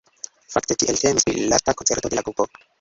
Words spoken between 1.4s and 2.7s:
lasta koncerto de la grupo.